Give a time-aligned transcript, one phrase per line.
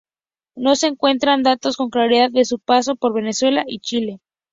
[0.55, 4.19] No se encuentran datos con claridad de su paso por Venezuela y Chile.